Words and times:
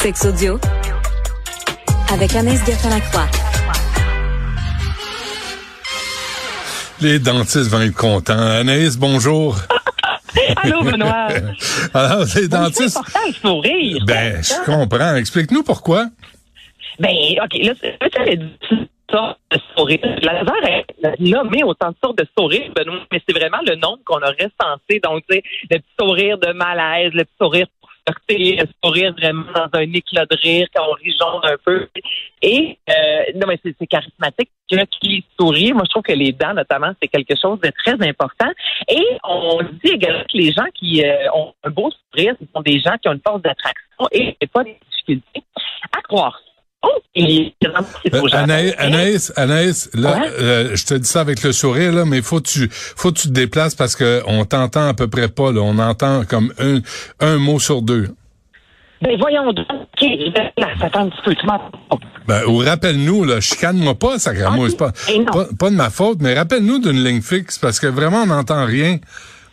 Sex 0.00 0.24
audio 0.26 0.58
avec 2.12 2.34
Anaïs 2.34 2.64
Gertin-Lacroix. 2.64 3.26
Les 7.00 7.18
dentistes 7.18 7.68
vont 7.70 7.80
être 7.80 7.94
contents. 7.94 8.38
Anaïs, 8.38 8.96
bonjour. 8.96 9.56
Allô, 10.62 10.82
Benoît. 10.82 11.28
Alors, 11.94 12.20
les 12.20 12.26
C'est 12.26 12.48
dentistes. 12.48 12.96
important 12.96 13.20
le 13.26 13.32
sourire. 13.32 14.04
Ben, 14.06 14.42
je 14.42 14.64
comprends. 14.64 15.14
Explique-nous 15.16 15.62
pourquoi. 15.62 16.06
Ben, 16.98 17.10
OK, 17.44 17.58
là, 17.62 17.72
c'est 17.80 17.98
sortes 19.10 19.38
de 19.50 19.58
sourire. 19.76 19.98
La 20.22 20.32
laser 20.34 20.64
est 20.66 21.20
nommée 21.20 21.64
autant 21.64 21.90
de 21.90 21.96
sortes 22.02 22.18
de 22.18 22.26
sourires, 22.38 22.70
Benoît, 22.76 23.00
mais 23.10 23.22
c'est 23.26 23.34
vraiment 23.36 23.58
le 23.66 23.74
nombre 23.76 24.00
qu'on 24.04 24.18
a 24.18 24.30
recensé. 24.30 25.00
Donc, 25.02 25.22
tu 25.28 25.36
sais, 25.36 25.42
le 25.70 25.78
petit 25.78 25.88
sourire 25.98 26.36
de 26.38 26.52
malaise, 26.52 27.12
le 27.14 27.24
petit 27.24 27.34
sourire 27.40 27.66
flirter, 28.26 28.56
le 28.56 28.66
sourire 28.82 29.12
vraiment 29.12 29.44
dans 29.54 29.78
un 29.78 29.92
éclat 29.92 30.26
de 30.26 30.36
rire 30.36 30.66
quand 30.74 30.84
on 30.88 30.92
rit 30.92 31.16
jaune 31.18 31.40
un 31.42 31.56
peu. 31.64 31.88
Et, 32.42 32.78
euh, 32.88 33.32
non, 33.34 33.46
mais 33.46 33.58
c'est 33.62 33.86
charismatique. 33.86 34.50
Qui 35.00 35.24
sourit, 35.40 35.72
moi, 35.72 35.84
je 35.86 35.90
trouve 35.90 36.02
que 36.02 36.12
les 36.12 36.32
dents, 36.32 36.52
notamment, 36.52 36.92
c'est 37.00 37.08
quelque 37.08 37.34
chose 37.40 37.58
de 37.60 37.72
très 37.84 37.94
important. 38.06 38.50
Et 38.86 39.02
on 39.24 39.62
dit 39.62 39.92
également 39.92 40.24
que 40.30 40.36
les 40.36 40.52
gens 40.52 40.66
qui 40.74 41.02
euh, 41.02 41.32
ont 41.34 41.54
un 41.64 41.70
beau 41.70 41.90
sourire, 41.90 42.34
ce 42.38 42.46
sont 42.54 42.60
des 42.60 42.78
gens 42.78 42.94
qui 43.00 43.08
ont 43.08 43.12
une 43.12 43.22
force 43.26 43.40
d'attraction 43.40 44.08
et 44.12 44.36
pas 44.52 44.64
des 44.64 44.76
difficultés 44.90 45.42
à 45.96 46.02
croire. 46.02 46.38
Oh, 46.82 46.88
et 47.14 47.54
Euh. 47.64 48.28
Anaïs, 48.32 48.74
Anaïs, 48.78 49.32
Anaïs, 49.36 49.90
là, 49.94 50.12
Ouais. 50.16 50.28
euh, 50.40 50.76
je 50.76 50.84
te 50.86 50.94
dis 50.94 51.08
ça 51.08 51.20
avec 51.20 51.42
le 51.42 51.52
sourire, 51.52 51.92
là, 51.92 52.04
mais 52.04 52.22
faut 52.22 52.40
que 52.40 52.48
tu, 52.48 52.68
faut 52.70 53.10
que 53.10 53.18
tu 53.18 53.28
te 53.28 53.32
déplaces 53.32 53.74
parce 53.74 53.96
que 53.96 54.22
on 54.26 54.44
t'entend 54.44 54.86
à 54.88 54.94
peu 54.94 55.08
près 55.08 55.28
pas, 55.28 55.50
là. 55.50 55.60
On 55.62 55.78
entend 55.78 56.24
comme 56.24 56.52
un, 56.58 56.78
un 57.20 57.38
mot 57.38 57.58
sur 57.58 57.82
deux. 57.82 58.08
Ben 59.02 59.16
voyons 59.18 59.52
donc. 59.52 59.66
OK, 59.70 60.08
là, 60.36 60.68
ça 60.80 60.88
fait 60.90 60.96
un 60.98 61.08
petit 61.08 61.22
peu. 61.24 61.34
Tu? 61.34 61.46
Ben, 62.26 62.42
ou 62.46 62.58
rappelle-nous, 62.58 63.24
là, 63.24 63.40
chicane-moi 63.40 63.94
pas, 63.96 64.18
ça 64.18 64.32
Ok. 64.32 64.66
c'est 64.68 64.76
pas, 64.76 64.92
Eh 65.08 65.24
pas, 65.24 65.46
pas 65.58 65.70
de 65.70 65.76
ma 65.76 65.90
faute, 65.90 66.18
mais 66.20 66.34
rappelle-nous 66.34 66.78
d'une 66.80 67.02
ligne 67.04 67.22
fixe 67.22 67.58
parce 67.58 67.78
que 67.80 67.86
vraiment, 67.86 68.22
on 68.22 68.26
n'entend 68.26 68.64
rien. 68.66 68.98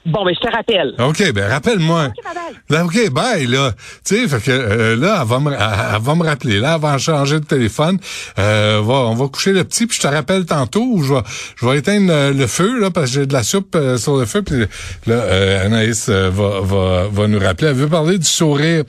Bon, 0.06 0.24
ben 0.24 0.36
je 0.36 0.48
te 0.48 0.56
rappelle. 0.56 0.94
OK, 1.00 1.32
ben, 1.34 1.50
rappelle-moi. 1.50 2.06
OK, 2.06 2.24
bye-bye. 2.24 2.56
Là, 2.70 2.86
OK, 2.86 3.10
bye, 3.12 3.48
là. 3.48 3.72
Tu 4.06 4.16
sais, 4.16 4.28
fait 4.28 4.44
que 4.46 4.52
euh, 4.52 4.96
là, 4.96 5.20
elle 5.22 5.28
va, 5.28 5.40
me, 5.40 5.52
elle, 5.52 5.60
elle 5.96 6.02
va 6.02 6.16
me 6.16 6.24
rappeler. 6.24 6.60
Là, 6.60 6.76
elle 6.76 6.82
va 6.82 6.98
changer 7.00 7.40
de 7.40 7.46
téléphone. 7.46 7.98
Euh, 8.38 8.82
va, 8.84 8.94
on 8.94 9.16
va 9.16 9.28
coucher 9.28 9.52
le 9.52 9.64
petit, 9.64 9.88
puis 9.88 9.98
je 9.98 10.08
te 10.08 10.08
rappelle 10.14 10.46
tantôt 10.46 10.84
où 10.84 11.02
je 11.02 11.14
vais, 11.16 11.22
je 11.56 11.66
vais 11.66 11.78
éteindre 11.80 12.12
euh, 12.14 12.34
le, 12.34 12.46
feu, 12.46 12.80
là, 12.80 12.92
parce 12.92 13.08
que 13.08 13.14
j'ai 13.22 13.26
de 13.26 13.34
la 13.34 13.42
soupe 13.44 13.76
euh, 13.76 13.98
sur 13.98 14.18
le 14.18 14.26
feu. 14.26 14.44
Puis 14.44 14.60
là, 15.08 15.16
euh, 15.16 15.66
Anaïs 15.66 16.08
euh, 16.10 16.30
va, 16.30 16.62
va, 16.62 17.08
va 17.12 17.28
nous 17.28 17.40
rappeler. 17.40 17.70
Elle 17.70 17.76
veut 17.76 17.88
parler 17.90 18.20
du 18.20 18.28
sourire 18.28 18.84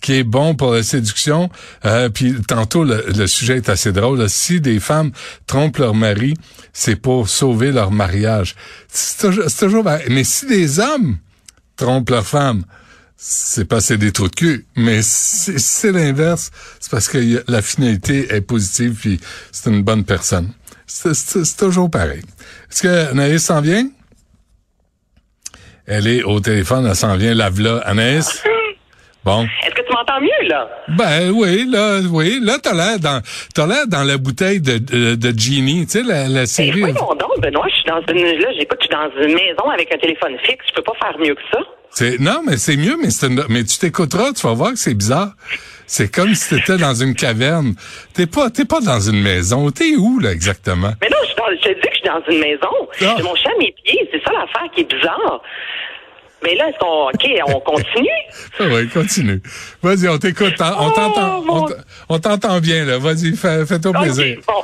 qui 0.00 0.14
est 0.14 0.24
bon 0.24 0.54
pour 0.54 0.72
la 0.72 0.82
séduction. 0.82 1.50
Euh, 1.84 2.08
puis 2.08 2.34
tantôt, 2.48 2.84
le, 2.84 3.04
le 3.14 3.26
sujet 3.26 3.56
est 3.56 3.68
assez 3.68 3.92
drôle. 3.92 4.18
là. 4.20 4.28
Si 4.28 4.60
des 4.60 4.80
femmes 4.80 5.10
trompent 5.46 5.78
leur 5.78 5.94
mari, 5.94 6.34
c'est 6.72 6.96
pour 6.96 7.28
sauver 7.28 7.72
leur 7.72 7.90
mariage. 7.90 8.54
C'est 8.94 9.18
toujours, 9.18 9.44
toujours... 9.58 9.84
Mais 10.10 10.24
si 10.24 10.46
des 10.46 10.78
hommes 10.78 11.16
trompent 11.76 12.10
leur 12.10 12.26
femme, 12.26 12.64
c'est 13.16 13.64
pas 13.64 13.80
c'est 13.80 13.96
des 13.98 14.10
trous 14.10 14.28
de 14.28 14.34
cul, 14.34 14.66
mais 14.76 15.00
c'est 15.02 15.58
c'est 15.58 15.92
l'inverse. 15.92 16.50
C'est 16.80 16.90
parce 16.90 17.08
que 17.08 17.44
la 17.46 17.62
finalité 17.62 18.34
est 18.34 18.40
positive 18.40 18.98
puis 19.00 19.20
c'est 19.52 19.70
une 19.70 19.82
bonne 19.82 20.04
personne. 20.04 20.52
C'est 20.86 21.56
toujours 21.56 21.88
pareil. 21.88 22.22
Est-ce 22.70 22.82
que 22.82 23.10
Anaïs 23.10 23.44
s'en 23.44 23.60
vient? 23.60 23.88
Elle 25.86 26.06
est 26.06 26.22
au 26.24 26.40
téléphone, 26.40 26.86
elle 26.86 26.96
s'en 26.96 27.16
vient. 27.16 27.32
Lave-la. 27.32 27.78
Anaïs? 27.78 28.42
Bon. 29.24 29.44
Est-ce 29.64 29.74
que 29.74 29.82
tu 29.86 29.92
m'entends 29.94 30.20
mieux, 30.20 30.48
là? 30.48 30.68
Ben 30.88 31.30
oui, 31.30 31.64
là, 31.70 32.00
oui. 32.10 32.40
Là, 32.42 32.58
t'as 32.60 32.74
l'air 32.74 32.98
dans, 32.98 33.22
t'as 33.54 33.66
l'air 33.66 33.86
dans 33.86 34.02
la 34.02 34.16
bouteille 34.18 34.60
de, 34.60 34.78
de, 34.78 35.14
de 35.14 35.38
Genie, 35.38 35.86
tu 35.86 35.98
sais, 36.00 36.02
la, 36.02 36.26
la 36.28 36.40
Ben, 36.40 36.46
série. 36.46 36.80
voyons 36.80 36.94
donc, 37.14 37.40
Benoît, 37.40 37.66
je 37.68 37.74
suis 37.74 37.84
dans 37.84 38.00
une. 38.12 38.24
Là, 38.40 38.48
j'écoute, 38.58 38.78
je 38.80 38.86
suis 38.86 38.94
dans 38.94 39.10
une 39.22 39.34
maison 39.34 39.70
avec 39.72 39.92
un 39.94 39.98
téléphone 39.98 40.32
fixe. 40.42 40.64
Je 40.68 40.74
peux 40.74 40.82
pas 40.82 40.94
faire 41.00 41.16
mieux 41.20 41.34
que 41.36 41.40
ça. 41.52 41.60
C'est 41.90 42.18
non, 42.18 42.40
mais 42.46 42.56
c'est 42.56 42.76
mieux, 42.76 42.96
mais 43.00 43.10
c'est 43.10 43.26
une- 43.28 43.44
mais 43.48 43.62
tu 43.64 43.78
t'écouteras, 43.78 44.32
tu 44.32 44.46
vas 44.46 44.54
voir 44.54 44.70
que 44.70 44.78
c'est 44.78 44.94
bizarre. 44.94 45.32
C'est 45.86 46.10
comme 46.12 46.34
si 46.34 46.54
t'étais 46.56 46.78
dans 46.78 46.94
une 46.94 47.14
caverne. 47.14 47.74
T'es 48.14 48.26
pas 48.26 48.48
t'es 48.50 48.64
pas 48.64 48.80
dans 48.80 48.98
une 48.98 49.20
maison. 49.22 49.70
T'es 49.70 49.94
où 49.96 50.18
là 50.18 50.32
exactement? 50.32 50.92
Mais 51.02 51.08
non, 51.10 51.16
je, 51.22 51.56
je 51.56 51.62
te 51.62 51.68
dis 51.68 51.80
que 51.80 51.88
je 51.92 51.98
suis 51.98 52.08
dans 52.08 52.22
une 52.32 52.40
maison. 52.40 52.88
Ah. 53.02 53.14
J'ai 53.18 53.22
mon 53.22 53.34
chat 53.36 53.50
à 53.50 53.58
mes 53.58 53.74
pieds. 53.84 54.08
C'est 54.10 54.22
ça 54.24 54.32
l'affaire 54.32 54.70
qui 54.74 54.80
est 54.80 54.94
bizarre. 54.94 55.42
Mais 56.42 56.54
là, 56.56 56.68
est-ce 56.68 56.78
qu'on. 56.78 57.08
OK, 57.08 57.54
on 57.54 57.60
continue? 57.60 58.08
Ouais, 58.60 58.86
continue. 58.92 59.40
Vas-y, 59.82 60.08
on 60.08 60.18
t'écoute. 60.18 60.54
hein, 60.60 60.76
On 60.78 60.88
Oh, 60.88 60.92
t'entend. 60.94 61.42
mon- 61.42 61.66
on 62.08 62.18
t'entend 62.18 62.60
bien 62.60 62.84
là. 62.84 62.98
Vas-y, 62.98 63.34
fais, 63.36 63.64
fais-toi 63.66 63.92
plaisir. 63.92 64.38
Bon. 64.46 64.62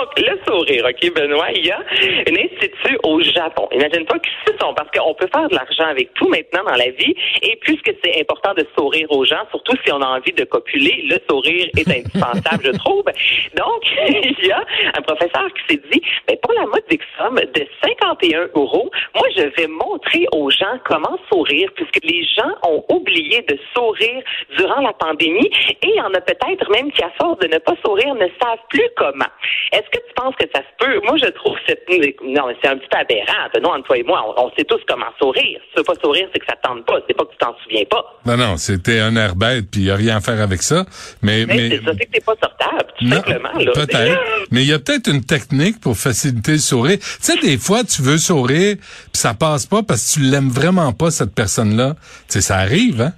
Donc, 0.00 0.18
le 0.18 0.38
sourire, 0.46 0.86
OK, 0.88 1.14
Benoît, 1.14 1.50
il 1.54 1.66
y 1.66 1.70
a 1.70 1.78
un 1.78 2.34
institut 2.34 2.98
au 3.02 3.20
Japon. 3.20 3.68
Imagine-toi 3.70 4.18
que 4.18 4.28
ce 4.46 4.52
sont, 4.58 4.72
parce 4.72 4.90
qu'on 4.92 5.12
peut 5.12 5.28
faire 5.30 5.46
de 5.46 5.54
l'argent 5.54 5.88
avec 5.90 6.14
tout 6.14 6.26
maintenant 6.28 6.64
dans 6.64 6.76
la 6.76 6.88
vie, 6.88 7.14
et 7.42 7.56
puisque 7.60 7.92
c'est 8.02 8.18
important 8.18 8.54
de 8.54 8.66
sourire 8.74 9.10
aux 9.10 9.26
gens, 9.26 9.44
surtout 9.50 9.76
si 9.84 9.92
on 9.92 10.00
a 10.00 10.06
envie 10.06 10.32
de 10.32 10.44
copuler, 10.44 11.04
le 11.06 11.18
sourire 11.28 11.68
est 11.76 11.86
indispensable, 11.98 12.64
je 12.64 12.70
trouve. 12.78 13.04
Donc, 13.04 13.82
il 14.08 14.46
y 14.46 14.50
a 14.50 14.64
un 14.96 15.02
professeur 15.02 15.48
qui 15.52 15.74
s'est 15.74 15.82
dit, 15.92 16.00
ben, 16.26 16.36
pour 16.42 16.54
la 16.54 16.64
modique 16.64 17.02
somme 17.18 17.36
de 17.36 17.66
51 17.84 18.48
euros, 18.54 18.90
moi, 19.14 19.28
je 19.36 19.42
vais 19.42 19.66
montrer 19.66 20.24
aux 20.32 20.48
gens 20.50 20.78
comment 20.86 21.18
sourire, 21.30 21.68
puisque 21.74 22.02
les 22.04 22.24
gens 22.24 22.52
ont 22.62 22.82
oublié 22.88 23.42
de 23.42 23.58
sourire 23.74 24.22
durant 24.56 24.80
la 24.80 24.94
pandémie, 24.94 25.50
et 25.82 25.88
il 25.88 25.94
y 25.94 26.00
en 26.00 26.14
a 26.14 26.22
peut-être 26.22 26.70
même 26.70 26.90
qui, 26.92 27.04
à 27.04 27.10
force 27.20 27.38
de 27.40 27.48
ne 27.48 27.58
pas 27.58 27.74
sourire, 27.84 28.14
ne 28.14 28.28
savent 28.42 28.64
plus 28.70 28.88
comment. 28.96 29.28
Est-ce 29.72 29.89
que 29.90 29.98
tu 29.98 30.14
penses 30.14 30.34
que 30.36 30.46
ça 30.54 30.60
se 30.60 30.84
peut? 30.84 31.00
Moi, 31.04 31.16
je 31.16 31.26
trouve 31.30 31.56
cette... 31.66 31.86
Non, 32.22 32.48
mais 32.48 32.56
c'est 32.62 32.68
un 32.68 32.76
petit 32.76 32.88
peu 32.90 32.98
aberrant. 32.98 33.48
Benoît, 33.54 33.74
entre 33.76 33.86
toi 33.86 33.98
et 33.98 34.02
moi, 34.02 34.22
on, 34.36 34.46
on 34.46 34.50
sait 34.56 34.64
tous 34.64 34.80
comment 34.88 35.06
sourire. 35.20 35.60
Si 35.64 35.72
tu 35.72 35.78
veux 35.78 35.84
pas 35.84 35.94
sourire, 36.02 36.28
c'est 36.32 36.38
que 36.40 36.46
ça 36.46 36.56
te 36.56 36.62
tente 36.66 36.84
pas. 36.86 36.98
C'est 37.06 37.16
pas 37.16 37.24
que 37.24 37.32
tu 37.32 37.38
t'en 37.38 37.54
souviens 37.64 37.84
pas. 37.90 38.04
Non, 38.26 38.36
non, 38.36 38.56
c'était 38.56 39.00
un 39.00 39.16
air 39.16 39.36
bête, 39.36 39.66
puis 39.70 39.80
il 39.80 39.84
n'y 39.84 39.90
a 39.90 39.96
rien 39.96 40.16
à 40.16 40.20
faire 40.20 40.40
avec 40.40 40.62
ça. 40.62 40.84
Mais, 41.22 41.46
Mais, 41.46 41.54
mais 41.54 41.70
c'est 41.70 41.84
ça, 41.84 41.92
c'est 41.98 42.06
que 42.06 42.10
t'es 42.12 42.20
pas 42.20 42.34
sortable, 42.42 42.92
tout 42.98 43.04
Non, 43.04 43.16
simplement. 43.16 43.52
Là. 43.58 43.72
Peut-être. 43.72 44.20
Mais 44.50 44.62
il 44.62 44.68
y 44.68 44.72
a 44.72 44.78
peut-être 44.78 45.08
une 45.08 45.24
technique 45.24 45.80
pour 45.80 45.96
faciliter 45.96 46.52
le 46.52 46.58
sourire. 46.58 46.98
Tu 46.98 47.06
sais, 47.20 47.36
des 47.38 47.58
fois, 47.58 47.84
tu 47.84 48.02
veux 48.02 48.18
sourire, 48.18 48.76
puis 48.78 49.10
ça 49.12 49.34
passe 49.34 49.66
pas 49.66 49.82
parce 49.82 50.14
que 50.14 50.20
tu 50.20 50.26
l'aimes 50.26 50.48
vraiment 50.50 50.92
pas, 50.92 51.10
cette 51.10 51.34
personne-là. 51.34 51.94
Tu 51.94 52.00
sais, 52.28 52.40
ça 52.40 52.56
arrive, 52.56 53.00
hein? 53.00 53.12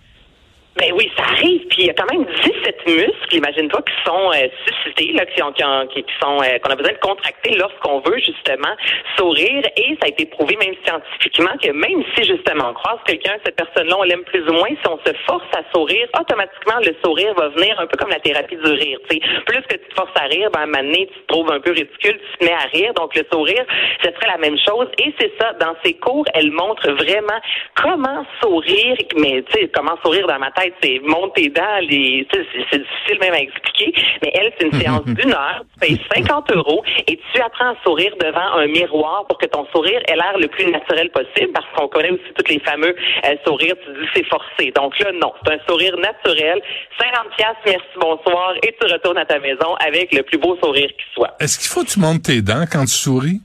Ben 0.76 0.90
oui, 0.96 1.10
ça 1.16 1.24
arrive. 1.24 1.60
Puis 1.72 1.84
il 1.84 1.86
y 1.86 1.90
a 1.90 1.94
quand 1.94 2.10
même 2.12 2.26
17 2.44 2.86
muscles, 2.86 3.34
imagine-toi, 3.36 3.80
qui 3.80 3.94
sont 4.04 4.30
euh, 4.30 4.46
suscités, 4.68 5.12
là, 5.14 5.24
qui, 5.24 5.42
ont, 5.42 5.52
qui, 5.52 5.64
ont- 5.64 5.86
qui- 5.86 6.04
sont 6.20 6.36
euh, 6.42 6.58
qu'on 6.58 6.68
a 6.70 6.76
besoin 6.76 6.92
de 6.92 6.98
contracter 6.98 7.54
lorsqu'on 7.56 8.00
veut 8.00 8.18
justement 8.18 8.74
sourire. 9.16 9.62
Et 9.78 9.96
ça 10.00 10.04
a 10.04 10.08
été 10.08 10.26
prouvé 10.26 10.56
même 10.56 10.74
scientifiquement 10.84 11.56
que 11.62 11.70
même 11.70 12.04
si 12.14 12.24
justement 12.24 12.68
on 12.70 12.74
croise 12.74 12.98
quelqu'un, 13.06 13.36
cette 13.42 13.56
personne-là, 13.56 13.96
on 13.98 14.02
l'aime 14.02 14.22
plus 14.24 14.46
ou 14.48 14.52
moins, 14.52 14.68
si 14.68 14.86
on 14.88 14.98
se 14.98 15.14
force 15.26 15.48
à 15.56 15.62
sourire, 15.74 16.06
automatiquement 16.20 16.78
le 16.84 16.94
sourire 17.02 17.32
va 17.34 17.48
venir 17.48 17.80
un 17.80 17.86
peu 17.86 17.96
comme 17.96 18.10
la 18.10 18.20
thérapie 18.20 18.56
du 18.56 18.70
rire. 18.70 18.98
tu 19.08 19.16
sais. 19.16 19.22
Plus 19.46 19.62
que 19.62 19.74
tu 19.76 19.88
te 19.88 19.94
forces 19.94 20.12
à 20.16 20.24
rire, 20.26 20.50
ben 20.52 20.60
à 20.60 20.62
un 20.64 20.66
moment 20.66 20.82
donné, 20.82 21.08
tu 21.10 21.20
te 21.20 21.26
trouves 21.32 21.50
un 21.50 21.60
peu 21.60 21.70
ridicule, 21.70 22.20
tu 22.20 22.38
te 22.38 22.44
mets 22.44 22.52
à 22.52 22.66
rire. 22.70 22.92
Donc 22.94 23.14
le 23.16 23.24
sourire, 23.32 23.64
ce 24.04 24.10
serait 24.10 24.26
la 24.30 24.38
même 24.38 24.58
chose. 24.68 24.88
Et 24.98 25.14
c'est 25.18 25.32
ça, 25.40 25.54
dans 25.54 25.74
ses 25.82 25.94
cours, 25.94 26.26
elle 26.34 26.50
montre 26.52 26.90
vraiment 26.92 27.40
comment 27.80 28.26
sourire, 28.42 28.96
mais 29.16 29.42
tu 29.48 29.52
sais, 29.52 29.70
comment 29.74 29.96
sourire 30.04 30.26
dans 30.26 30.38
ma 30.38 30.50
tête, 30.50 30.74
c'est 30.82 31.00
monte 31.02 31.34
tes 31.34 31.48
dents, 31.48 31.61
les, 31.80 32.26
c'est 32.30 32.78
difficile 32.78 33.18
même 33.20 33.34
à 33.34 33.40
expliquer, 33.40 33.92
mais 34.22 34.30
elle, 34.34 34.52
c'est 34.58 34.66
une 34.66 34.80
séance 34.80 35.04
d'une 35.06 35.32
heure, 35.32 35.64
tu 35.74 35.80
payes 35.80 36.00
50 36.14 36.52
euros 36.52 36.82
et 37.06 37.18
tu 37.32 37.40
apprends 37.40 37.70
à 37.70 37.76
sourire 37.84 38.14
devant 38.20 38.58
un 38.58 38.66
miroir 38.66 39.26
pour 39.28 39.38
que 39.38 39.46
ton 39.46 39.66
sourire 39.74 40.00
ait 40.08 40.16
l'air 40.16 40.38
le 40.38 40.48
plus 40.48 40.70
naturel 40.70 41.10
possible, 41.10 41.52
parce 41.52 41.66
qu'on 41.76 41.88
connaît 41.88 42.10
aussi 42.10 42.32
tous 42.36 42.52
les 42.52 42.60
fameux 42.60 42.94
euh, 43.24 43.34
sourires, 43.46 43.74
tu 43.84 43.92
dis 44.00 44.08
c'est 44.14 44.26
forcé. 44.26 44.72
Donc 44.74 44.98
là, 44.98 45.12
non, 45.12 45.32
c'est 45.44 45.54
un 45.54 45.58
sourire 45.68 45.96
naturel, 45.98 46.60
50 46.98 47.36
pièces, 47.36 47.48
merci, 47.66 47.86
bonsoir, 48.00 48.54
et 48.62 48.74
tu 48.80 48.92
retournes 48.92 49.18
à 49.18 49.24
ta 49.24 49.38
maison 49.38 49.74
avec 49.86 50.12
le 50.12 50.22
plus 50.22 50.38
beau 50.38 50.56
sourire 50.62 50.88
qui 50.88 51.04
soit. 51.14 51.34
Est-ce 51.40 51.58
qu'il 51.58 51.68
faut 51.68 51.84
que 51.84 51.90
tu 51.90 52.00
montes 52.00 52.22
tes 52.22 52.42
dents 52.42 52.64
quand 52.70 52.84
tu 52.84 52.94
souris? 52.94 53.40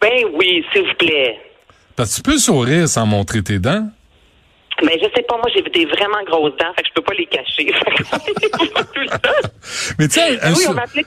Ben 0.00 0.24
oui, 0.34 0.64
s'il 0.72 0.82
vous 0.82 0.94
plaît. 0.94 1.38
Parce 1.96 2.10
que 2.10 2.16
tu 2.16 2.22
peux 2.22 2.38
sourire 2.38 2.88
sans 2.88 3.06
montrer 3.06 3.42
tes 3.42 3.58
dents. 3.58 3.88
Mais 4.84 4.98
je 4.98 5.06
sais 5.14 5.22
pas, 5.22 5.36
moi 5.36 5.46
j'ai 5.54 5.62
des 5.62 5.84
vraiment 5.86 6.22
grosses 6.26 6.56
dents, 6.56 6.72
fait 6.76 6.82
que 6.82 6.88
je 6.88 6.92
peux 6.94 7.02
pas 7.02 7.14
les 7.14 7.26
cacher. 7.26 7.72
Mais 9.98 10.08
tu 10.08 10.20
sais, 10.20 10.30
oui, 10.32 10.38
on 10.50 10.54
sou- 10.54 10.72
m'appelait 10.74 11.04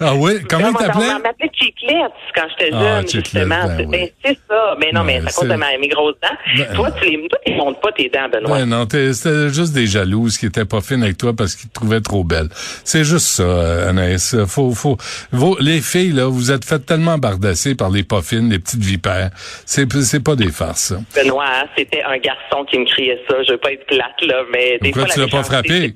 Ah 0.00 0.14
oui, 0.16 0.32
comment 0.48 0.68
il 0.70 0.76
on 0.76 1.18
m'appelait 1.20 1.50
Chiclette 1.54 2.12
quand 2.34 2.42
j'étais 2.58 2.70
Ah, 2.74 3.00
jeune, 3.00 3.08
justement. 3.08 3.46
ben 3.66 3.76
C'est- 3.78 3.86
ben, 3.86 4.36
ça. 4.48 4.76
Mais 4.80 4.90
non, 4.92 5.04
mais 5.04 5.20
c'est- 5.28 5.40
cause 5.40 5.48
de 5.48 5.54
ma- 5.54 5.78
mes 5.78 5.88
grosses 5.88 6.16
dents. 6.20 6.36
Ben- 6.56 6.74
toi, 6.74 6.90
tu 7.00 7.08
les, 7.10 7.28
toi, 7.28 7.38
tu 7.46 7.52
montes 7.54 7.80
pas 7.80 7.92
tes 7.92 8.08
dents, 8.08 8.28
Benoît. 8.28 8.56
Ouais, 8.58 8.66
non, 8.66 8.86
c'était 8.90 9.48
juste 9.50 9.72
des 9.72 9.86
jalouses 9.86 10.36
qui 10.36 10.46
étaient 10.46 10.64
pas 10.64 10.80
fines 10.80 11.02
avec 11.02 11.16
toi 11.16 11.32
parce 11.32 11.54
qu'ils 11.54 11.68
te 11.68 11.74
trouvaient 11.74 12.00
trop 12.00 12.24
belle. 12.24 12.48
C'est 12.82 13.04
juste 13.04 13.26
ça, 13.26 13.42
euh, 13.44 13.90
Anaïs. 13.90 14.36
Faut, 14.48 14.72
faut, 14.72 14.96
vos- 15.30 15.56
les 15.60 15.80
filles, 15.80 16.12
là, 16.12 16.26
vous 16.26 16.50
êtes 16.50 16.64
faites 16.64 16.86
tellement 16.86 17.18
bardasser 17.18 17.74
par 17.76 17.90
les 17.90 18.02
pas 18.02 18.20
fines, 18.22 18.50
les 18.50 18.58
petites 18.58 18.82
vipères. 18.82 19.30
C'est, 19.64 19.90
c'est 20.02 20.24
pas 20.24 20.34
des 20.34 20.50
farces, 20.50 20.92
ça. 20.94 20.96
Benoît, 21.22 21.44
c'était 21.78 22.02
un 22.02 22.18
garçon 22.18 22.64
qui 22.68 22.78
me 22.78 22.84
criait 22.86 23.22
ça. 23.30 23.36
Je 23.46 23.52
veux 23.52 23.58
pas 23.58 23.72
être 23.72 23.86
plate, 23.86 24.20
là, 24.26 24.42
mais 24.52 24.78
des 24.82 24.90
Pourquoi 24.90 25.04
fois, 25.06 25.14
tu 25.14 25.20
la 25.20 25.26
l'as 25.26 25.30
pas 25.30 25.42
frappé? 25.44 25.94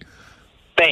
Ben, 0.78 0.88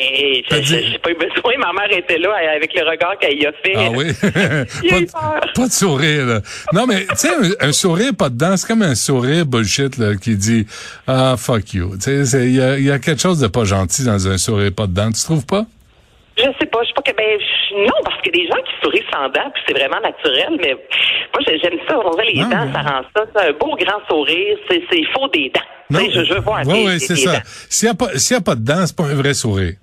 j'ai 0.62 0.98
pas 0.98 1.10
eu 1.10 1.14
besoin. 1.14 1.52
Ma 1.58 1.72
mère 1.72 1.96
était 1.96 2.18
là 2.18 2.34
avec 2.56 2.74
le 2.74 2.90
regard 2.90 3.16
qu'elle 3.18 3.40
y 3.40 3.46
a 3.46 3.52
fait. 3.52 3.74
Ah 3.76 3.90
oui? 3.90 4.06
pas, 5.54 5.66
de, 5.66 5.72
sourire, 5.72 6.26
là. 6.26 6.40
Non, 6.72 6.86
mais, 6.86 7.06
tu 7.06 7.16
sais, 7.16 7.28
un, 7.60 7.72
sourire 7.72 8.12
pas 8.18 8.28
de 8.28 8.36
dents, 8.36 8.56
c'est 8.56 8.66
comme 8.66 8.82
un 8.82 8.96
sourire 8.96 9.46
bullshit, 9.46 9.96
là, 9.98 10.16
qui 10.16 10.36
dit, 10.36 10.66
ah, 11.06 11.36
fuck 11.38 11.72
you. 11.74 11.96
Tu 12.02 12.26
sais, 12.26 12.46
il 12.46 12.56
y 12.56 12.60
a, 12.60 12.78
y 12.78 12.90
a 12.90 12.98
quelque 12.98 13.20
chose 13.20 13.38
de 13.38 13.46
pas 13.46 13.64
gentil 13.64 14.04
dans 14.04 14.26
un 14.26 14.38
sourire 14.38 14.72
pas 14.76 14.88
de 14.88 14.92
dents. 14.92 15.12
Tu 15.12 15.22
trouves 15.22 15.46
pas? 15.46 15.66
Je 16.36 16.42
sais 16.42 16.66
pas, 16.66 16.82
je 16.82 16.88
sais 16.88 16.94
pas 16.94 17.02
que 17.02 17.16
ben 17.16 17.38
non 17.76 17.98
parce 18.04 18.20
que 18.22 18.30
des 18.30 18.46
gens 18.46 18.56
qui 18.56 18.72
sourient 18.82 19.06
sans 19.12 19.28
dents, 19.28 19.50
puis 19.52 19.62
c'est 19.66 19.74
vraiment 19.74 20.00
naturel, 20.00 20.58
mais 20.60 20.74
moi 20.74 21.42
j'aime 21.46 21.78
ça, 21.88 21.98
on 21.98 22.16
les 22.16 22.40
ah, 22.40 22.48
dents, 22.48 22.72
ça 22.72 22.80
rend 22.80 23.02
ça, 23.14 23.24
c'est 23.34 23.48
un 23.48 23.52
beau 23.52 23.76
grand 23.76 24.00
sourire, 24.08 24.58
c'est 24.68 24.82
c'est 24.90 25.04
faux 25.14 25.28
des 25.28 25.50
dents. 25.54 25.60
Non, 25.88 26.00
je, 26.10 26.24
je 26.24 26.34
veux 26.34 26.40
voir 26.40 26.62
oui, 26.66 26.84
oui, 26.86 27.00
c'est 27.00 27.16
ça. 27.16 27.40
S'il 27.68 27.88
y 27.88 27.90
a 27.90 27.94
pas 27.94 28.18
s'il 28.18 28.36
y 28.36 28.38
a 28.38 28.42
pas 28.42 28.54
de 28.54 28.64
dents, 28.64 28.86
c'est 28.86 28.96
pas 28.96 29.04
un 29.04 29.14
vrai 29.14 29.34
sourire. 29.34 29.74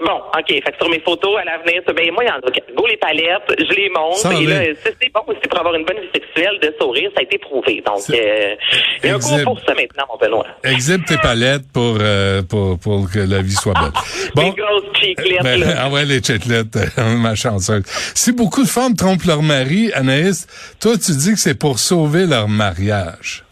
Bon, 0.00 0.20
OK. 0.36 0.46
Fait 0.48 0.60
que 0.60 0.76
sur 0.80 0.88
mes 0.88 1.00
photos 1.00 1.38
à 1.40 1.44
l'avenir, 1.44 1.82
ben 1.86 2.12
moi, 2.12 2.22
il 2.24 2.28
y 2.28 2.30
en 2.30 2.36
a. 2.36 2.74
Go 2.74 2.86
les 2.86 2.96
palettes, 2.96 3.42
je 3.58 3.74
les 3.74 3.90
monte. 3.90 4.24
et 4.40 4.46
là, 4.46 4.74
c'est 4.84 5.12
bon 5.12 5.20
aussi 5.26 5.40
pour 5.48 5.58
avoir 5.58 5.74
une 5.74 5.84
bonne 5.84 5.98
vie 5.98 6.10
sexuelle 6.14 6.58
de 6.62 6.72
sourire, 6.80 7.10
ça 7.14 7.20
a 7.20 7.22
été 7.24 7.38
prouvé. 7.38 7.82
Donc, 7.84 8.02
euh, 8.10 8.54
il 9.02 9.08
y 9.08 9.12
a 9.12 9.16
un 9.16 9.18
cours 9.18 9.42
pour 9.42 9.60
ça 9.60 9.74
maintenant, 9.74 10.04
mon 10.08 10.16
Benoît. 10.16 10.46
Exhibe 10.62 11.04
tes 11.04 11.16
palettes 11.18 11.70
pour, 11.72 11.98
euh, 12.00 12.42
pour, 12.42 12.78
pour 12.78 13.10
que 13.10 13.18
la 13.18 13.42
vie 13.42 13.54
soit 13.54 13.74
belle. 13.74 13.92
Bon. 14.34 14.42
Les 14.42 14.50
grosses 14.50 14.98
chiclettes, 15.00 15.42
ben, 15.42 15.74
Ah 15.78 15.88
ouais, 15.88 16.04
les 16.04 16.22
chiclettes, 16.22 16.76
ma 16.98 17.34
chanceuse. 17.34 17.82
Si 18.14 18.32
beaucoup 18.32 18.62
de 18.62 18.68
femmes 18.68 18.94
trompent 18.94 19.24
leur 19.24 19.42
mari, 19.42 19.90
Anaïs, 19.94 20.46
toi, 20.80 20.92
tu 20.96 21.12
dis 21.12 21.32
que 21.32 21.38
c'est 21.38 21.58
pour 21.58 21.78
sauver 21.78 22.26
leur 22.26 22.46
mariage 22.48 23.44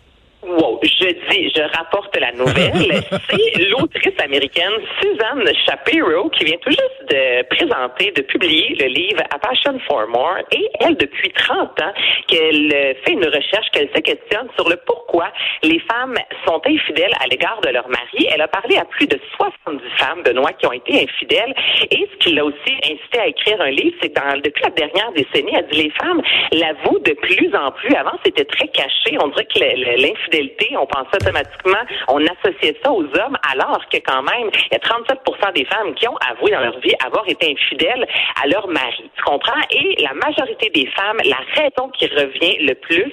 je 1.06 1.30
dis, 1.30 1.52
je 1.54 1.62
rapporte 1.76 2.16
la 2.18 2.32
nouvelle. 2.32 3.00
C'est 3.30 3.68
l'autrice 3.70 4.18
américaine 4.22 4.72
Suzanne 5.00 5.44
Shapiro 5.64 6.28
qui 6.30 6.44
vient 6.44 6.56
tout 6.58 6.70
juste 6.70 7.10
de 7.10 7.42
présenter, 7.54 8.12
de 8.12 8.22
publier 8.22 8.76
le 8.80 8.86
livre 8.86 9.22
A 9.30 9.38
Passion 9.38 9.78
for 9.86 10.06
More. 10.08 10.38
Et 10.52 10.68
elle, 10.80 10.96
depuis 10.96 11.30
30 11.30 11.80
ans, 11.80 11.92
qu'elle 12.26 12.96
fait 13.04 13.12
une 13.12 13.24
recherche, 13.24 13.66
qu'elle 13.72 13.88
se 13.94 14.00
questionne 14.00 14.48
sur 14.56 14.68
le 14.68 14.76
pourquoi 14.86 15.28
les 15.62 15.78
femmes 15.90 16.16
sont 16.46 16.60
infidèles 16.66 17.14
à 17.22 17.26
l'égard 17.28 17.60
de 17.62 17.70
leur 17.70 17.88
mari. 17.88 18.28
Elle 18.32 18.40
a 18.40 18.48
parlé 18.48 18.76
à 18.76 18.84
plus 18.84 19.06
de 19.06 19.18
70 19.36 19.80
femmes, 19.98 20.22
Benoît, 20.22 20.52
qui 20.52 20.66
ont 20.66 20.72
été 20.72 21.02
infidèles. 21.02 21.54
Et 21.90 22.08
ce 22.12 22.16
qui 22.18 22.34
l'a 22.34 22.44
aussi 22.44 22.72
incité 22.84 23.18
à 23.18 23.26
écrire 23.26 23.60
un 23.60 23.70
livre, 23.70 23.96
c'est 24.02 24.14
dans, 24.14 24.40
depuis 24.40 24.64
la 24.64 24.70
dernière 24.70 25.12
décennie, 25.12 25.52
elle 25.54 25.66
dit 25.68 25.84
les 25.84 25.90
femmes 25.90 26.22
l'avouent 26.52 26.98
de 27.00 27.12
plus 27.12 27.54
en 27.54 27.70
plus. 27.72 27.94
Avant, 27.94 28.18
c'était 28.24 28.44
très 28.44 28.68
caché. 28.68 29.16
On 29.20 29.28
dirait 29.28 29.46
que 29.46 29.58
l'infidélité, 30.02 30.76
on 30.76 30.86
pensait 30.96 31.16
automatiquement, 31.22 31.82
on 32.08 32.20
associait 32.24 32.76
ça 32.82 32.92
aux 32.92 33.04
hommes, 33.04 33.36
alors 33.52 33.82
que 33.90 33.98
quand 33.98 34.22
même, 34.22 34.50
il 34.52 34.72
y 34.72 34.76
a 34.76 34.78
37 34.78 35.18
des 35.54 35.64
femmes 35.64 35.94
qui 35.94 36.08
ont 36.08 36.16
avoué 36.30 36.50
dans 36.50 36.60
leur 36.60 36.78
vie 36.80 36.92
avoir 37.04 37.28
été 37.28 37.52
infidèles 37.52 38.06
à 38.42 38.46
leur 38.46 38.66
mari. 38.68 39.10
Tu 39.16 39.22
comprends? 39.22 39.60
Et 39.70 39.96
la 40.02 40.14
majorité 40.14 40.70
des 40.70 40.86
femmes, 40.96 41.18
la 41.24 41.40
raison 41.54 41.90
qui 41.90 42.06
revient 42.06 42.58
le 42.60 42.74
plus, 42.74 43.12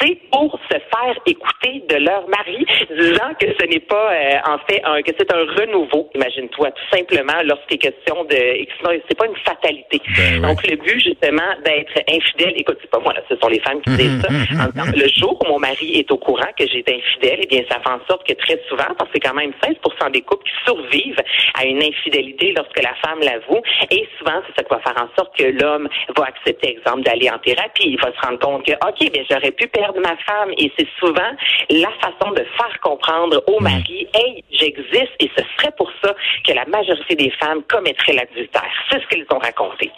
c'est 0.00 0.18
pour 0.30 0.58
se 0.70 0.76
faire 0.76 1.16
écouter 1.26 1.82
de 1.88 1.96
leur 1.96 2.28
mari, 2.28 2.66
disant 2.90 3.34
que 3.40 3.46
ce 3.58 3.66
n'est 3.66 3.80
pas, 3.80 4.12
euh, 4.12 4.52
en 4.52 4.58
fait, 4.68 4.80
un, 4.84 5.02
que 5.02 5.12
c'est 5.18 5.32
un 5.32 5.44
renouveau, 5.58 6.10
imagine-toi, 6.14 6.70
tout 6.70 6.96
simplement, 6.96 7.40
lorsqu'il 7.44 7.76
est 7.76 7.78
question 7.78 8.24
de, 8.24 8.66
c'est 9.08 9.18
pas 9.18 9.26
une 9.26 9.36
fatalité. 9.44 10.00
Ben 10.16 10.42
Donc, 10.42 10.66
le 10.66 10.76
but, 10.76 11.00
justement, 11.00 11.50
d'être 11.64 11.98
infidèle, 12.08 12.54
écoute, 12.56 12.78
c'est 12.80 12.90
pas 12.90 13.00
moi, 13.00 13.12
là, 13.12 13.20
ce 13.28 13.36
sont 13.36 13.48
les 13.48 13.60
femmes 13.60 13.80
qui 13.82 13.90
disent 13.96 14.22
ça, 14.22 14.28
en 14.28 14.68
disant, 14.68 14.92
le 14.96 15.08
jour 15.08 15.38
où 15.42 15.48
mon 15.48 15.58
mari 15.58 15.98
est 15.98 16.10
au 16.10 16.18
courant 16.18 16.50
que 16.58 16.66
j'ai 16.66 16.78
été 16.78 16.94
infidèle, 16.94 17.13
eh 17.22 17.46
bien, 17.46 17.62
ça 17.68 17.80
fait 17.80 17.90
en 17.90 18.00
sorte 18.08 18.26
que 18.26 18.34
très 18.34 18.60
souvent, 18.68 18.88
parce 18.98 19.10
que 19.10 19.14
c'est 19.14 19.20
quand 19.20 19.34
même 19.34 19.52
16 19.62 19.76
des 20.12 20.22
couples 20.22 20.44
qui 20.44 20.64
survivent 20.64 21.22
à 21.54 21.64
une 21.64 21.82
infidélité 21.82 22.52
lorsque 22.56 22.82
la 22.82 22.94
femme 22.96 23.20
l'avoue, 23.20 23.62
et 23.90 24.08
souvent, 24.18 24.40
c'est 24.46 24.56
ça 24.56 24.64
qui 24.64 24.74
va 24.74 24.80
faire 24.80 25.02
en 25.02 25.08
sorte 25.16 25.36
que 25.36 25.44
l'homme 25.44 25.88
va 26.16 26.24
accepter, 26.24 26.70
exemple, 26.70 27.02
d'aller 27.02 27.30
en 27.30 27.38
thérapie. 27.38 27.84
Il 27.86 28.00
va 28.00 28.12
se 28.12 28.26
rendre 28.26 28.38
compte 28.38 28.66
que, 28.66 28.72
OK, 28.72 29.10
bien, 29.12 29.22
j'aurais 29.30 29.52
pu 29.52 29.66
perdre 29.68 30.00
ma 30.00 30.16
femme, 30.16 30.50
et 30.58 30.70
c'est 30.78 30.88
souvent 30.98 31.30
la 31.70 31.90
façon 32.00 32.32
de 32.32 32.44
faire 32.56 32.80
comprendre 32.82 33.42
au 33.46 33.60
mm. 33.60 33.64
mari, 33.64 34.08
hey, 34.14 34.44
j'existe, 34.50 35.14
et 35.20 35.30
ce 35.36 35.42
serait 35.56 35.72
pour 35.76 35.90
ça 36.02 36.14
que 36.46 36.52
la 36.52 36.64
majorité 36.66 37.14
des 37.14 37.30
femmes 37.40 37.62
commettraient 37.70 38.14
l'adultère. 38.14 38.70
C'est 38.90 39.00
ce 39.00 39.06
qu'ils 39.08 39.26
ont 39.30 39.38
raconté. 39.38 39.90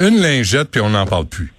Une 0.00 0.20
lingette, 0.20 0.70
puis 0.70 0.80
on 0.80 0.90
n'en 0.90 1.06
parle 1.06 1.26
plus. 1.26 1.52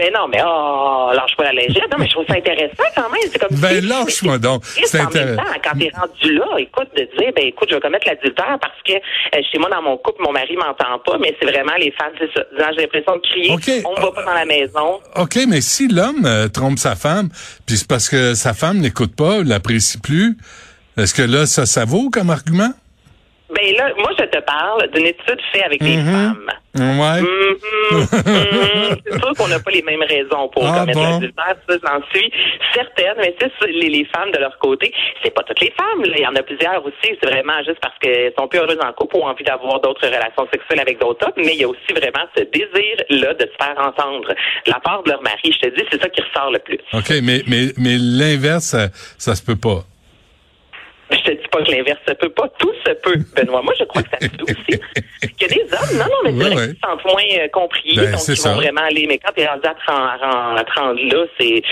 Ben 0.00 0.10
non, 0.14 0.28
mais 0.28 0.40
oh, 0.42 1.10
lâche-moi 1.12 1.52
la 1.52 1.52
légende. 1.52 1.90
Non, 1.92 1.98
mais 1.98 2.06
je 2.06 2.12
trouve 2.12 2.24
ça 2.26 2.36
intéressant 2.36 2.88
quand 2.96 3.10
même. 3.10 3.20
C'est 3.30 3.38
comme 3.38 3.54
ben 3.60 3.84
lâche-moi 3.84 4.38
donc. 4.38 4.64
C'est 4.64 4.98
intéressant. 4.98 5.42
Quand 5.62 5.78
t'es 5.78 5.90
rendu 5.94 6.34
là, 6.38 6.46
écoute, 6.56 6.88
de 6.96 7.02
dire, 7.18 7.30
ben 7.36 7.44
écoute, 7.44 7.68
je 7.68 7.74
vais 7.74 7.80
commettre 7.82 8.08
l'adultère 8.08 8.56
parce 8.62 8.80
que 8.86 8.94
euh, 8.94 9.42
chez 9.52 9.58
moi, 9.58 9.68
dans 9.68 9.82
mon 9.82 9.98
couple, 9.98 10.22
mon 10.22 10.32
mari 10.32 10.56
m'entend 10.56 10.98
pas, 11.04 11.18
mais 11.20 11.36
c'est 11.38 11.46
vraiment 11.46 11.76
les 11.78 11.90
femmes, 11.90 12.14
c'est 12.18 12.32
ça. 12.32 12.70
J'ai 12.74 12.80
l'impression 12.80 13.16
de 13.16 13.20
crier. 13.20 13.84
On 13.84 13.92
ne 13.92 14.00
va 14.00 14.12
pas 14.12 14.24
dans 14.24 14.32
la 14.32 14.46
maison. 14.46 15.00
OK, 15.16 15.38
mais 15.46 15.60
si 15.60 15.86
l'homme 15.86 16.24
euh, 16.24 16.48
trompe 16.48 16.78
sa 16.78 16.96
femme, 16.96 17.28
puis 17.66 17.76
c'est 17.76 17.88
parce 17.88 18.08
que 18.08 18.32
sa 18.32 18.54
femme 18.54 18.78
n'écoute 18.78 19.14
pas, 19.14 19.42
l'apprécie 19.44 20.00
plus, 20.00 20.38
est-ce 20.96 21.12
que 21.12 21.22
là, 21.22 21.44
ça, 21.44 21.66
ça 21.66 21.84
vaut 21.84 22.08
comme 22.08 22.30
argument? 22.30 22.72
Ben 23.54 23.74
là, 23.76 23.92
moi, 23.98 24.10
je 24.18 24.24
te 24.24 24.38
parle 24.40 24.88
d'une 24.90 25.06
étude 25.06 25.40
faite 25.52 25.64
avec 25.64 25.82
des 25.82 25.96
mm-hmm. 25.96 26.12
femmes. 26.12 26.50
Ouais. 26.74 27.20
Mm-hmm. 27.20 27.50
Mm-hmm. 27.90 28.96
c'est 29.04 29.18
sûr 29.18 29.32
qu'on 29.36 29.48
n'a 29.48 29.58
pas 29.58 29.70
les 29.72 29.82
mêmes 29.82 30.02
raisons 30.02 30.48
pour 30.48 30.64
ah, 30.66 30.80
commettre 30.80 30.98
bon. 30.98 31.10
l'adultère, 31.10 31.56
ça, 31.68 31.76
j'en 31.82 32.00
suis 32.12 32.30
certaine, 32.72 33.14
mais 33.18 33.34
c'est 33.40 33.66
les, 33.66 33.88
les, 33.88 34.04
femmes 34.04 34.30
de 34.30 34.38
leur 34.38 34.56
côté. 34.58 34.92
C'est 35.22 35.34
pas 35.34 35.42
toutes 35.42 35.60
les 35.60 35.72
femmes, 35.72 36.04
là. 36.04 36.14
Il 36.16 36.22
y 36.22 36.26
en 36.26 36.36
a 36.36 36.42
plusieurs 36.42 36.84
aussi. 36.84 37.18
C'est 37.20 37.28
vraiment 37.28 37.58
juste 37.64 37.80
parce 37.80 37.98
qu'elles 37.98 38.32
sont 38.38 38.46
plus 38.46 38.60
heureuses 38.60 38.78
en 38.82 38.92
couple 38.92 39.16
ou 39.16 39.20
ont 39.20 39.26
envie 39.26 39.44
d'avoir 39.44 39.80
d'autres 39.80 40.06
relations 40.06 40.46
sexuelles 40.52 40.80
avec 40.80 41.00
d'autres 41.00 41.26
hommes, 41.26 41.44
mais 41.44 41.54
il 41.54 41.60
y 41.60 41.64
a 41.64 41.68
aussi 41.68 41.90
vraiment 41.90 42.26
ce 42.36 42.42
désir-là 42.44 43.34
de 43.34 43.50
se 43.50 43.64
faire 43.64 43.76
entendre 43.78 44.28
de 44.28 44.70
la 44.70 44.78
part 44.80 45.02
de 45.02 45.10
leur 45.10 45.22
mari. 45.22 45.52
Je 45.52 45.68
te 45.68 45.74
dis, 45.74 45.84
c'est 45.90 46.00
ça 46.00 46.08
qui 46.08 46.22
ressort 46.22 46.52
le 46.52 46.60
plus. 46.60 46.78
OK, 46.92 47.10
mais, 47.22 47.42
mais, 47.48 47.72
mais 47.76 47.96
l'inverse, 47.98 48.64
ça, 48.64 48.88
ça 49.18 49.34
se 49.34 49.42
peut 49.42 49.56
pas. 49.56 49.84
Je 51.10 51.18
te 51.18 51.30
dis 51.30 51.48
pas 51.50 51.62
que 51.62 51.70
l'inverse 51.70 51.98
se 52.06 52.14
peut 52.14 52.28
pas. 52.28 52.48
Tout 52.58 52.72
se 52.86 52.92
peut, 52.92 53.16
Benoît. 53.36 53.62
Moi, 53.62 53.74
je 53.78 53.84
crois 53.84 54.02
que 54.02 54.10
ça 54.10 54.18
se 54.20 54.28
peut 54.28 54.44
aussi. 54.44 54.80
Il 55.22 55.42
y 55.42 55.44
a 55.44 55.48
des 55.48 55.62
hommes, 55.72 55.98
non, 55.98 56.04
non, 56.04 56.20
mais 56.24 56.44
c'est 56.44 56.54
vrai 56.54 56.66
qu'ils 56.68 56.78
sentent 56.84 57.04
moins 57.04 57.22
euh, 57.38 57.48
compris. 57.48 57.96
Ben, 57.96 58.12
donc, 58.12 58.20
ils 58.28 58.42
vont 58.42 58.54
vraiment 58.54 58.82
aller. 58.82 59.06
Mais 59.08 59.18
quand 59.18 59.32
tu 59.34 59.40
es 59.40 59.46
rendu 59.46 59.66
à 59.66 59.74
30, 59.74 60.58
à 60.58 60.64
30 60.64 60.98
là, 61.12 61.24
c'est, 61.38 61.62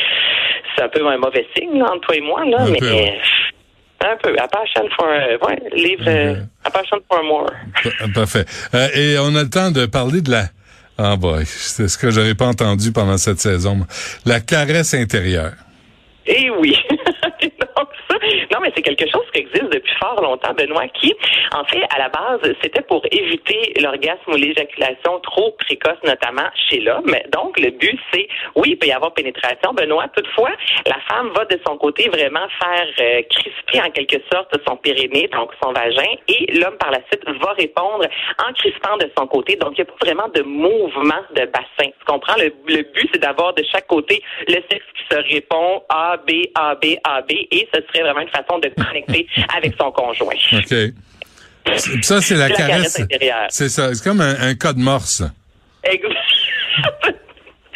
c'est 0.76 0.82
un 0.82 0.88
peu 0.88 1.06
un 1.06 1.18
mauvais 1.18 1.46
signe, 1.56 1.78
là, 1.78 1.86
entre 1.92 2.08
toi 2.08 2.16
et 2.16 2.20
moi, 2.20 2.44
là. 2.44 2.62
Un 2.62 2.70
mais, 2.70 2.78
peu, 2.78 2.86
un 4.00 4.16
peu. 4.22 4.36
A 4.38 4.48
passion 4.48 4.88
for, 4.96 5.06
euh, 5.06 5.38
ouais, 5.46 5.62
livre, 5.74 6.04
euh, 6.06 6.36
A 6.64 6.70
passion 6.70 6.98
for 7.10 7.22
more. 7.24 7.50
Parfait. 8.14 8.44
Euh, 8.74 8.88
et 8.94 9.18
on 9.18 9.34
a 9.34 9.42
le 9.42 9.50
temps 9.50 9.70
de 9.70 9.86
parler 9.86 10.20
de 10.20 10.30
la, 10.30 10.44
ah 10.98 11.16
boy, 11.16 11.44
c'est 11.46 11.88
ce 11.88 11.98
que 11.98 12.10
j'avais 12.10 12.34
pas 12.34 12.46
entendu 12.46 12.92
pendant 12.92 13.18
cette 13.18 13.40
saison. 13.40 13.78
La 14.24 14.40
caresse 14.40 14.94
intérieure. 14.94 15.52
Eh 16.26 16.50
oui. 16.50 16.76
C'est 18.78 18.82
quelque 18.82 19.10
chose 19.10 19.26
qui 19.34 19.40
existe 19.40 19.70
depuis 19.72 19.92
fort 19.96 20.22
longtemps, 20.22 20.54
Benoît, 20.54 20.86
qui, 20.86 21.12
en 21.52 21.64
fait, 21.64 21.82
à 21.92 21.98
la 21.98 22.08
base, 22.10 22.38
c'était 22.62 22.82
pour 22.82 23.04
éviter 23.10 23.72
l'orgasme 23.80 24.30
ou 24.30 24.36
l'éjaculation 24.36 25.18
trop 25.18 25.50
précoce, 25.58 25.98
notamment 26.04 26.48
chez 26.68 26.78
l'homme. 26.78 27.12
Donc, 27.32 27.58
le 27.58 27.70
but, 27.70 27.98
c'est, 28.12 28.28
oui, 28.54 28.68
il 28.70 28.78
peut 28.78 28.86
y 28.86 28.92
avoir 28.92 29.12
pénétration, 29.14 29.72
Benoît. 29.74 30.06
Toutefois, 30.14 30.52
la 30.86 31.00
femme 31.08 31.30
va 31.30 31.44
de 31.46 31.58
son 31.66 31.76
côté 31.76 32.08
vraiment 32.08 32.46
faire 32.62 32.86
euh, 33.00 33.22
crisper 33.28 33.82
en 33.84 33.90
quelque 33.90 34.22
sorte 34.32 34.54
son 34.64 34.76
périnée, 34.76 35.26
donc 35.32 35.50
son 35.60 35.72
vagin, 35.72 36.14
et 36.28 36.52
l'homme 36.52 36.78
par 36.78 36.92
la 36.92 37.00
suite 37.10 37.24
va 37.26 37.54
répondre 37.54 38.06
en 38.48 38.52
crispant 38.52 38.96
de 38.98 39.10
son 39.18 39.26
côté. 39.26 39.56
Donc, 39.56 39.72
il 39.76 39.82
n'y 39.82 39.90
a 39.90 39.92
pas 39.92 40.06
vraiment 40.06 40.28
de 40.28 40.42
mouvement 40.42 41.22
de 41.34 41.46
bassin. 41.46 41.90
Tu 41.98 42.04
comprends? 42.06 42.36
Le, 42.36 42.52
le 42.68 42.82
but, 42.92 43.10
c'est 43.12 43.18
d'avoir 43.18 43.54
de 43.54 43.64
chaque 43.72 43.88
côté 43.88 44.22
le 44.46 44.62
sexe 44.70 44.86
qui 44.94 45.16
se 45.16 45.34
répond 45.34 45.82
A, 45.88 46.16
B, 46.18 46.46
A, 46.54 46.76
B, 46.76 46.94
A, 47.02 47.22
B, 47.22 47.32
et 47.50 47.68
ce 47.74 47.80
serait 47.88 48.02
vraiment 48.04 48.20
une 48.20 48.28
façon 48.28 48.60
de 48.60 48.67
connecter 48.70 49.26
avec 49.56 49.74
son 49.80 49.90
conjoint. 49.90 50.34
OK. 50.52 50.74
Ça, 52.02 52.20
c'est 52.20 52.36
la, 52.36 52.50
caresse. 52.50 53.00
C'est 53.50 53.68
ça. 53.68 53.94
C'est 53.94 54.02
comme 54.02 54.20
un, 54.20 54.54
code 54.54 54.78
morse. 54.78 55.22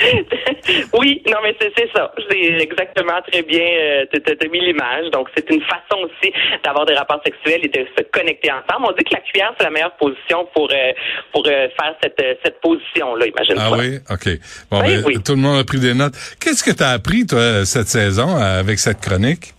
oui, 0.95 1.23
non, 1.29 1.39
mais 1.43 1.55
c'est 1.61 1.89
ça. 1.95 2.13
C'est 2.29 2.41
exactement 2.61 3.21
très 3.31 3.43
bien. 3.43 3.63
Euh, 3.63 4.05
tu 4.13 4.21
as 4.21 4.49
mis 4.49 4.61
l'image. 4.61 5.11
Donc, 5.13 5.29
c'est 5.37 5.49
une 5.51 5.63
façon 5.63 6.03
aussi 6.05 6.33
d'avoir 6.65 6.87
des 6.87 6.95
rapports 6.95 7.21
sexuels 7.25 7.61
et 7.65 7.69
de 7.69 7.87
se 7.97 8.03
connecter 8.11 8.51
ensemble. 8.51 8.87
On 8.89 8.93
dit 8.93 9.05
que 9.05 9.15
la 9.15 9.21
cuillère, 9.21 9.55
c'est 9.59 9.65
la 9.65 9.71
meilleure 9.71 9.97
position 9.97 10.49
pour 10.55 10.69
euh, 10.73 10.93
pour 11.33 11.47
euh, 11.47 11.69
faire 11.81 11.95
cette, 12.03 12.21
cette 12.45 12.61
position-là, 12.61 13.27
imagine-toi. 13.27 13.65
Ah 13.65 13.79
oui? 13.79 13.99
OK. 14.11 14.39
Bon, 14.71 14.81
ben, 14.81 15.05
oui. 15.07 15.23
tout 15.23 15.33
le 15.33 15.41
monde 15.41 15.61
a 15.61 15.65
pris 15.65 15.81
des 15.81 15.95
notes. 15.95 16.15
Qu'est-ce 16.41 16.65
que 16.65 16.73
tu 16.77 16.83
as 16.83 16.91
appris, 16.91 17.27
toi, 17.27 17.65
cette 17.65 17.89
saison, 17.89 18.37
avec 18.37 18.79
cette 18.79 19.01
chronique? 19.01 19.55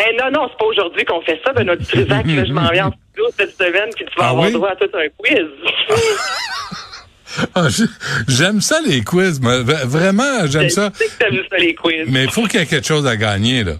Eh 0.00 0.16
non, 0.16 0.30
non, 0.30 0.48
c'est 0.50 0.58
pas 0.58 0.64
aujourd'hui 0.64 1.04
qu'on 1.04 1.20
fait 1.22 1.40
ça, 1.44 1.52
ben 1.52 1.64
notre 1.64 1.82
que 1.88 2.46
je 2.46 2.52
m'en 2.52 2.68
viens 2.70 2.88
en 2.88 2.92
studio 2.92 3.24
cette 3.36 3.56
semaine, 3.56 3.90
puis 3.94 4.04
tu 4.06 4.18
vas 4.18 4.26
ah 4.26 4.30
avoir 4.30 4.50
droit 4.50 4.70
à 4.70 4.76
tout 4.76 4.90
un 4.94 5.08
quiz. 5.18 5.46
Ah, 7.54 7.66
j'aime 8.28 8.60
ça 8.60 8.80
les 8.86 9.02
quiz, 9.02 9.40
mais 9.40 9.62
vraiment, 9.84 10.46
j'aime 10.46 10.68
ça. 10.68 10.90
sais 10.94 11.06
que 11.06 11.48
ça 11.50 11.56
les 11.58 11.74
quiz. 11.74 12.06
Mais 12.08 12.24
il 12.24 12.30
faut 12.30 12.44
qu'il 12.44 12.60
y 12.60 12.62
ait 12.62 12.66
quelque 12.66 12.86
chose 12.86 13.06
à 13.06 13.16
gagner, 13.16 13.64
là. 13.64 13.74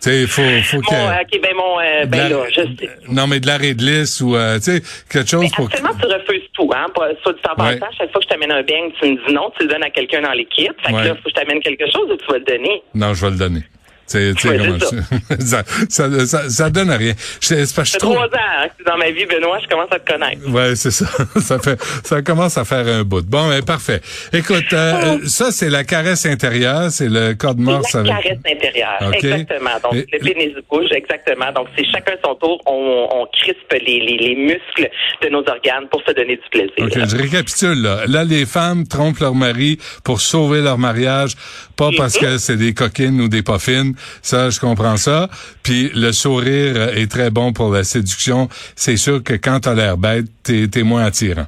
Tu 0.00 0.10
sais, 0.10 0.26
faut, 0.28 0.42
faut 0.62 0.80
que. 0.80 0.94
Bon, 0.94 1.10
ok, 1.10 1.40
ben 1.42 1.54
mon, 1.56 1.80
euh, 1.80 2.06
ben 2.06 2.28
là, 2.28 2.44
je 2.50 2.62
sais. 2.62 2.90
Non, 3.08 3.26
mais 3.26 3.40
de 3.40 3.48
l'arrêt 3.48 3.74
de 3.74 3.82
lisse 3.82 4.20
ou, 4.20 4.36
euh, 4.36 4.56
tu 4.58 4.62
sais, 4.62 4.82
quelque 5.10 5.28
chose 5.28 5.42
mais 5.42 5.50
pour. 5.56 5.66
Actuellement, 5.66 5.90
tu 6.00 6.06
refuses 6.06 6.48
tout, 6.52 6.70
hein. 6.72 6.86
Soit 7.22 7.32
du 7.32 7.40
temps 7.40 7.54
ouais. 7.58 7.80
chaque 7.98 8.12
fois 8.12 8.20
que 8.20 8.22
je 8.22 8.28
t'amène 8.28 8.52
un 8.52 8.62
beigne, 8.62 8.92
tu 9.00 9.10
me 9.10 9.26
dis 9.26 9.34
non, 9.34 9.50
tu 9.58 9.64
le 9.64 9.70
donnes 9.70 9.82
à 9.82 9.90
quelqu'un 9.90 10.20
dans 10.20 10.32
l'équipe. 10.32 10.72
Fait 10.84 10.92
que 10.92 10.98
là, 10.98 11.16
faut 11.16 11.22
que 11.24 11.30
je 11.30 11.34
t'amène 11.34 11.60
quelque 11.60 11.86
chose 11.86 12.08
ou 12.12 12.16
tu 12.16 12.26
vas 12.30 12.38
le 12.38 12.44
donner? 12.44 12.82
Non, 12.94 13.12
je 13.12 13.24
vais 13.24 13.32
le 13.32 13.38
donner. 13.38 13.62
C'est, 14.08 14.32
ça. 15.38 15.62
ça, 15.88 16.26
ça, 16.26 16.48
ça, 16.48 16.70
donne 16.70 16.90
rien. 16.90 17.12
C'est 17.40 17.66
trois 17.98 18.24
ans 18.24 18.28
hein, 18.32 18.68
dans 18.86 18.96
ma 18.96 19.10
vie, 19.10 19.26
Benoît, 19.26 19.58
je 19.62 19.68
commence 19.68 19.90
à 19.90 19.98
te 19.98 20.10
connaître. 20.10 20.48
Ouais, 20.50 20.74
c'est 20.76 20.90
ça. 20.90 21.06
ça 21.40 21.58
fait, 21.58 21.78
ça 22.04 22.22
commence 22.22 22.56
à 22.56 22.64
faire 22.64 22.86
un 22.86 23.04
bout. 23.04 23.24
Bon, 23.26 23.48
ben, 23.48 23.62
parfait. 23.62 24.00
Écoute, 24.32 24.72
euh, 24.72 25.18
oh. 25.22 25.26
ça, 25.26 25.50
c'est 25.50 25.68
la 25.68 25.84
caresse 25.84 26.24
intérieure, 26.24 26.90
c'est 26.90 27.08
le 27.08 27.34
code 27.34 27.58
mort. 27.58 27.82
La 27.94 28.02
caresse 28.02 28.38
intérieure, 28.50 29.12
exactement. 29.12 29.70
Donc, 29.82 29.92
le 29.94 30.18
pénis 30.18 30.54
bouge, 30.70 30.90
exactement. 30.92 31.52
Donc, 31.52 31.68
c'est 31.76 31.84
chacun 31.84 32.14
son 32.24 32.34
tour, 32.36 32.62
on, 32.66 33.08
on 33.12 33.26
crispe 33.26 33.72
les, 33.72 34.00
les, 34.00 34.16
les, 34.16 34.36
muscles 34.36 34.90
de 35.22 35.28
nos 35.28 35.40
organes 35.40 35.88
pour 35.90 36.02
se 36.06 36.12
donner 36.12 36.36
du 36.36 36.48
plaisir. 36.50 36.72
OK, 36.78 37.08
je 37.08 37.16
récapitule, 37.16 37.82
là. 37.82 38.06
Là, 38.06 38.24
les 38.24 38.46
femmes 38.46 38.86
trompent 38.86 39.20
leur 39.20 39.34
mari 39.34 39.78
pour 40.02 40.20
sauver 40.20 40.62
leur 40.62 40.78
mariage, 40.78 41.32
pas 41.76 41.90
parce 41.96 42.16
mm-hmm. 42.16 42.20
que 42.20 42.38
c'est 42.38 42.56
des 42.56 42.72
coquines 42.72 43.20
ou 43.20 43.28
des 43.28 43.42
poffines. 43.42 43.94
Ça, 44.22 44.50
je 44.50 44.60
comprends 44.60 44.96
ça. 44.96 45.28
Puis 45.62 45.90
le 45.94 46.12
sourire 46.12 46.96
est 46.96 47.10
très 47.10 47.30
bon 47.30 47.52
pour 47.52 47.72
la 47.72 47.84
séduction. 47.84 48.48
C'est 48.76 48.96
sûr 48.96 49.22
que 49.22 49.34
quand 49.34 49.60
t'as 49.60 49.74
l'air 49.74 49.96
bête, 49.96 50.26
t'es 50.42 50.66
es 50.74 50.82
moins 50.82 51.04
attirant. 51.04 51.46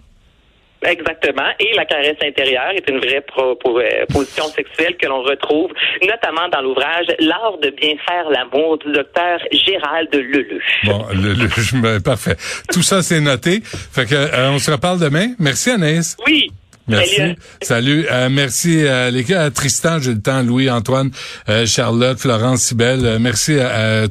Exactement. 0.83 1.50
Et 1.59 1.75
la 1.76 1.85
caresse 1.85 2.16
intérieure 2.23 2.71
est 2.75 2.88
une 2.88 2.99
vraie 2.99 3.23
euh, 3.38 4.07
position 4.11 4.45
sexuelle 4.45 4.97
que 4.97 5.07
l'on 5.07 5.23
retrouve 5.23 5.71
notamment 6.02 6.49
dans 6.49 6.62
l'ouvrage 6.62 7.07
L'art 7.19 7.59
de 7.62 7.71
bien 7.71 7.95
faire 8.09 8.30
l'amour 8.30 8.78
du 8.78 8.92
docteur 8.92 9.40
Gérald 9.52 10.09
Lelouch. 10.14 10.85
Bon, 10.85 11.07
Lelouch, 11.12 11.75
ben, 11.83 12.00
parfait. 12.00 12.37
Tout 12.73 12.83
ça, 12.83 13.02
c'est 13.02 13.21
noté. 13.21 13.61
Fait 13.62 14.07
que, 14.07 14.14
euh, 14.14 14.50
on 14.52 14.59
se 14.59 14.71
reparle 14.71 14.99
demain. 14.99 15.35
Merci, 15.38 15.71
Anaïs. 15.71 16.16
Oui. 16.26 16.50
Merci. 16.90 17.37
Salut. 17.62 18.06
Euh, 18.11 18.28
merci 18.30 18.85
euh, 18.85 19.11
les 19.11 19.25
gars. 19.25 19.50
Tristan, 19.50 19.99
j'ai 20.00 20.14
le 20.14 20.20
temps. 20.20 20.42
Louis, 20.42 20.70
Antoine, 20.70 21.11
euh, 21.49 21.66
Charlotte, 21.66 22.18
Florence, 22.18 22.62
Sibelle. 22.62 23.18
merci 23.20 23.59
à 23.59 24.11